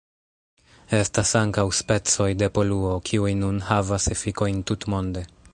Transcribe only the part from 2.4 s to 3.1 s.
de poluo,